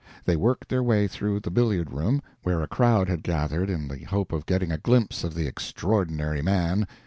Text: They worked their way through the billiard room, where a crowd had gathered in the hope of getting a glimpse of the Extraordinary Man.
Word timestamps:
They 0.25 0.35
worked 0.35 0.67
their 0.67 0.81
way 0.81 1.07
through 1.07 1.41
the 1.41 1.51
billiard 1.51 1.91
room, 1.93 2.23
where 2.41 2.63
a 2.63 2.67
crowd 2.67 3.07
had 3.07 3.21
gathered 3.21 3.69
in 3.69 3.87
the 3.87 4.03
hope 4.05 4.31
of 4.33 4.47
getting 4.47 4.71
a 4.71 4.79
glimpse 4.79 5.23
of 5.23 5.35
the 5.35 5.45
Extraordinary 5.45 6.41
Man. 6.41 6.87